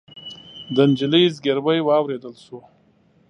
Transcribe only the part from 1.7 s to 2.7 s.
واورېدل شو.